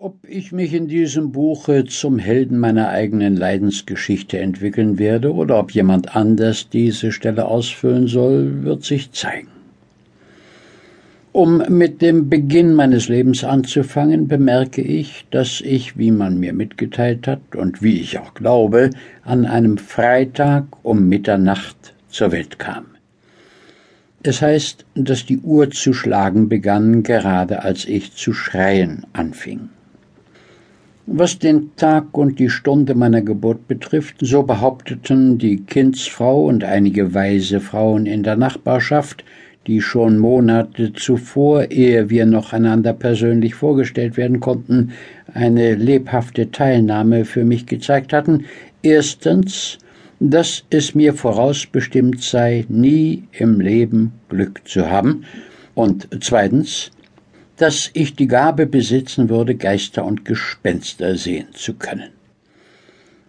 [0.00, 5.72] Ob ich mich in diesem Buche zum Helden meiner eigenen Leidensgeschichte entwickeln werde oder ob
[5.72, 9.48] jemand anders diese Stelle ausfüllen soll, wird sich zeigen.
[11.32, 17.26] Um mit dem Beginn meines Lebens anzufangen, bemerke ich, dass ich, wie man mir mitgeteilt
[17.26, 18.90] hat und wie ich auch glaube,
[19.24, 22.86] an einem Freitag um Mitternacht zur Welt kam.
[24.22, 29.70] Es heißt, dass die Uhr zu schlagen begann, gerade als ich zu schreien anfing.
[31.10, 37.14] Was den Tag und die Stunde meiner Geburt betrifft, so behaupteten die Kindsfrau und einige
[37.14, 39.24] weise Frauen in der Nachbarschaft,
[39.66, 44.92] die schon Monate zuvor, ehe wir noch einander persönlich vorgestellt werden konnten,
[45.32, 48.44] eine lebhafte Teilnahme für mich gezeigt hatten,
[48.82, 49.78] erstens,
[50.20, 55.24] dass es mir vorausbestimmt sei, nie im Leben Glück zu haben,
[55.74, 56.90] und zweitens,
[57.58, 62.10] dass ich die Gabe besitzen würde, Geister und Gespenster sehen zu können.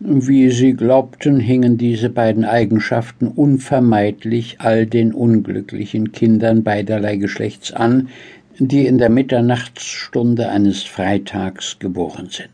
[0.00, 8.08] Wie sie glaubten, hingen diese beiden Eigenschaften unvermeidlich all den unglücklichen Kindern beiderlei Geschlechts an,
[8.58, 12.48] die in der Mitternachtsstunde eines Freitags geboren sind.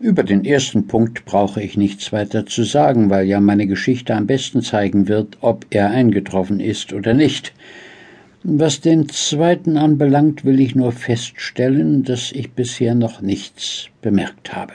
[0.00, 4.26] Über den ersten Punkt brauche ich nichts weiter zu sagen, weil ja meine Geschichte am
[4.26, 7.52] besten zeigen wird, ob er eingetroffen ist oder nicht.
[8.44, 14.74] Was den zweiten anbelangt, will ich nur feststellen, dass ich bisher noch nichts bemerkt habe.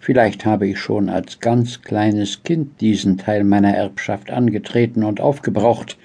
[0.00, 5.98] Vielleicht habe ich schon als ganz kleines Kind diesen Teil meiner Erbschaft angetreten und aufgebraucht.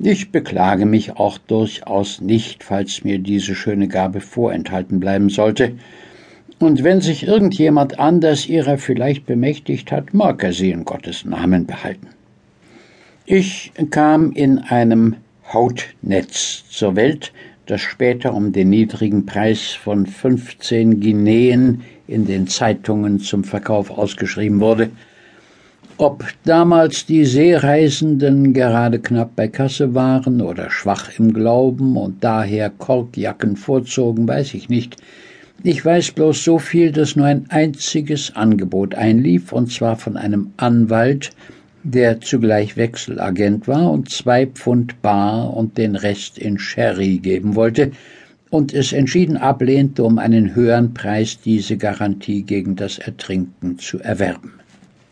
[0.00, 5.74] Ich beklage mich auch durchaus nicht, falls mir diese schöne Gabe vorenthalten bleiben sollte.
[6.58, 11.66] Und wenn sich irgendjemand anders ihrer vielleicht bemächtigt hat, mag er sie in Gottes Namen
[11.66, 12.08] behalten.
[13.24, 15.16] Ich kam in einem
[15.52, 17.32] Hautnetz zur Welt,
[17.66, 24.60] das später um den niedrigen Preis von 15 Guineen in den Zeitungen zum Verkauf ausgeschrieben
[24.60, 24.90] wurde.
[25.98, 32.68] Ob damals die Seereisenden gerade knapp bei Kasse waren oder schwach im Glauben und daher
[32.70, 34.96] Korkjacken vorzogen, weiß ich nicht.
[35.62, 40.52] Ich weiß bloß so viel, dass nur ein einziges Angebot einlief, und zwar von einem
[40.58, 41.30] Anwalt,
[41.90, 47.92] der zugleich Wechselagent war und zwei Pfund bar und den Rest in Sherry geben wollte,
[48.50, 54.54] und es entschieden ablehnte, um einen höheren Preis diese Garantie gegen das Ertrinken zu erwerben.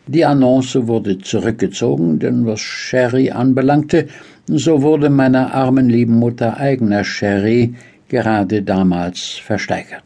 [0.07, 4.07] Die Annonce wurde zurückgezogen, denn was Sherry anbelangte,
[4.47, 7.73] so wurde meiner armen lieben Mutter eigener Sherry
[8.07, 10.03] gerade damals versteigert.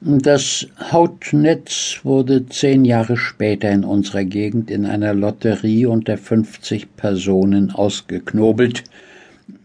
[0.00, 7.72] Das Hautnetz wurde zehn Jahre später in unserer Gegend in einer Lotterie unter fünfzig Personen
[7.72, 8.84] ausgeknobelt.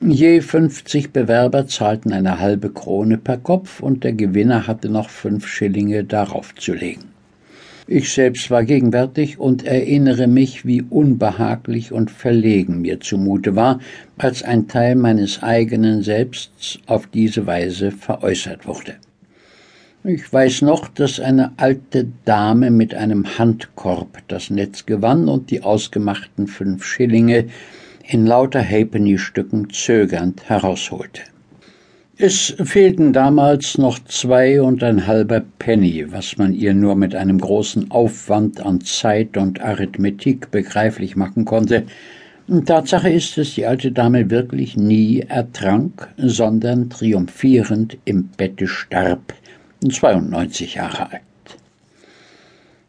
[0.01, 5.45] Je fünfzig Bewerber zahlten eine halbe Krone per Kopf und der Gewinner hatte noch fünf
[5.45, 7.11] Schillinge darauf zu legen.
[7.85, 13.81] Ich selbst war gegenwärtig und erinnere mich, wie unbehaglich und verlegen mir zumute war,
[14.17, 18.95] als ein Teil meines eigenen Selbsts auf diese Weise veräußert wurde.
[20.05, 25.63] Ich weiß noch, dass eine alte Dame mit einem Handkorb das Netz gewann und die
[25.63, 27.45] ausgemachten fünf Schillinge
[28.09, 31.21] in lauter Halfpenny-Stücken zögernd herausholte.
[32.17, 37.39] Es fehlten damals noch zwei und ein halber Penny, was man ihr nur mit einem
[37.39, 41.85] großen Aufwand an Zeit und Arithmetik begreiflich machen konnte.
[42.65, 49.33] Tatsache ist, dass die alte Dame wirklich nie ertrank, sondern triumphierend im Bette starb,
[49.89, 51.21] 92 Jahre alt.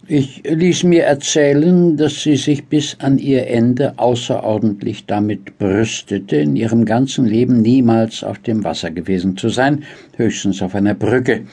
[0.07, 6.57] Ich ließ mir erzählen, dass sie sich bis an ihr Ende außerordentlich damit brüstete, in
[6.57, 9.85] ihrem ganzen Leben niemals auf dem Wasser gewesen zu sein,
[10.19, 11.47] höchstens auf einer Brücke,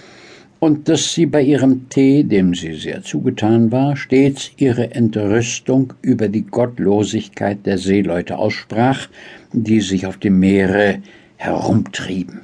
[0.59, 6.27] und dass sie bei ihrem Tee, dem sie sehr zugetan war, stets ihre Entrüstung über
[6.27, 9.07] die Gottlosigkeit der Seeleute aussprach,
[9.53, 10.97] die sich auf dem Meere
[11.37, 12.41] herumtrieben.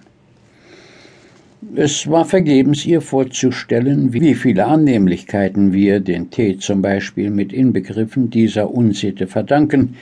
[1.75, 8.29] Es war vergebens, ihr vorzustellen, wie viele Annehmlichkeiten wir, den Tee zum Beispiel mit inbegriffen,
[8.29, 9.95] dieser Unsitte verdanken.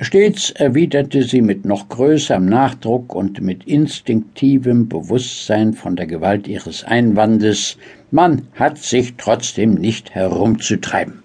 [0.00, 6.82] Stets erwiderte sie mit noch größerem Nachdruck und mit instinktivem Bewusstsein von der Gewalt ihres
[6.82, 7.78] Einwandes,
[8.10, 11.22] man hat sich trotzdem nicht herumzutreiben.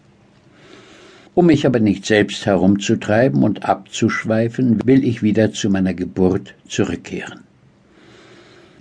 [1.34, 7.40] Um mich aber nicht selbst herumzutreiben und abzuschweifen, will ich wieder zu meiner Geburt zurückkehren.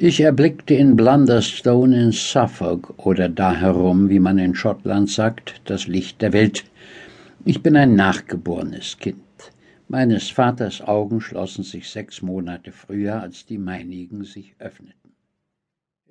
[0.04, 5.86] Ich erblickte in Blunderstone in Suffolk oder da herum, wie man in Schottland sagt, das
[5.86, 6.64] Licht der Welt.
[7.44, 9.22] Ich bin ein nachgeborenes Kind.
[9.86, 15.01] Meines Vaters Augen schlossen sich sechs Monate früher, als die meinigen sich öffneten.